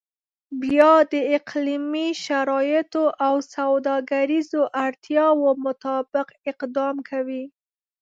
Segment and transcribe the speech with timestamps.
[0.61, 7.43] بیا د اقلیمي شرایطو او سوداګریزو اړتیاو مطابق اقدام کوي.